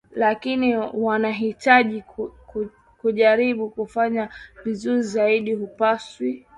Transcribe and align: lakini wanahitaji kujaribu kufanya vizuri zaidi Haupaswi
lakini 0.15 0.77
wanahitaji 0.77 2.03
kujaribu 2.97 3.69
kufanya 3.69 4.29
vizuri 4.65 5.01
zaidi 5.01 5.55
Haupaswi 5.55 6.47